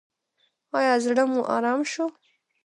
ایا 0.77 0.93
زړه 1.03 1.23
مو 1.31 1.41
ارام 1.55 1.81
شو؟ 1.91 2.05